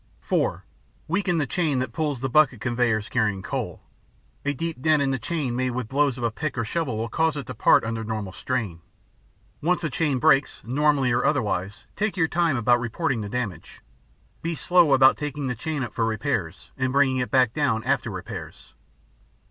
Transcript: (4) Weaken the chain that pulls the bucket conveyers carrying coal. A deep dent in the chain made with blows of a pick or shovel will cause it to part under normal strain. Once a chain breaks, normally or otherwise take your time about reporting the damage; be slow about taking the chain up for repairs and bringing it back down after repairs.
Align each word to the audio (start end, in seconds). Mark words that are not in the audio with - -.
(4) 0.21 0.65
Weaken 1.07 1.37
the 1.37 1.45
chain 1.45 1.77
that 1.77 1.93
pulls 1.93 2.21
the 2.21 2.27
bucket 2.27 2.59
conveyers 2.59 3.07
carrying 3.07 3.43
coal. 3.43 3.83
A 4.43 4.51
deep 4.51 4.81
dent 4.81 4.99
in 4.99 5.11
the 5.11 5.19
chain 5.19 5.55
made 5.55 5.73
with 5.73 5.87
blows 5.87 6.17
of 6.17 6.23
a 6.23 6.31
pick 6.31 6.57
or 6.57 6.65
shovel 6.65 6.97
will 6.97 7.07
cause 7.07 7.37
it 7.37 7.45
to 7.45 7.53
part 7.53 7.83
under 7.83 8.03
normal 8.03 8.31
strain. 8.31 8.81
Once 9.61 9.83
a 9.83 9.91
chain 9.91 10.17
breaks, 10.17 10.63
normally 10.65 11.11
or 11.11 11.23
otherwise 11.23 11.85
take 11.95 12.17
your 12.17 12.27
time 12.27 12.57
about 12.57 12.79
reporting 12.79 13.21
the 13.21 13.29
damage; 13.29 13.81
be 14.41 14.55
slow 14.55 14.93
about 14.95 15.17
taking 15.17 15.45
the 15.45 15.53
chain 15.53 15.83
up 15.83 15.93
for 15.93 16.03
repairs 16.03 16.71
and 16.79 16.91
bringing 16.91 17.17
it 17.19 17.29
back 17.29 17.53
down 17.53 17.83
after 17.83 18.09
repairs. 18.09 18.73